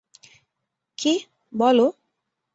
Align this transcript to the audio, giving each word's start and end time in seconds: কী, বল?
কী, 0.97 1.13
বল? 1.53 1.77